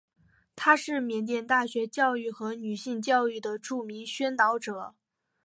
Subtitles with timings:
[0.55, 4.95] 他是缅甸大学教育和女性教育的著名宣导者。